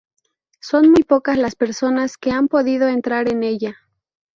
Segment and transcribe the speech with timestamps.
[0.61, 3.77] Son muy pocas las personas que han podido entrar en ella.